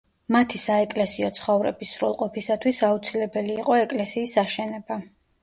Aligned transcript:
მათი 0.35 0.59
საეკლესიო 0.61 1.29
ცხოვრების 1.39 1.91
სრულყოფისათვის 1.97 2.81
აუცილებელი 2.89 3.55
იყო 3.59 3.79
ეკლესიის 3.83 4.35
აშენება. 4.47 5.01